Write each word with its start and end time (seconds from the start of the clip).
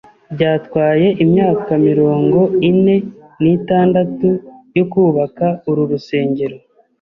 Byatwaye 0.35 1.07
imyaka 1.23 1.71
mirongo 1.87 2.39
ine 2.69 2.95
n'itandatu 3.41 4.27
yo 4.77 4.83
kubaka 4.91 5.45
uru 5.69 5.81
rusengero. 5.91 6.57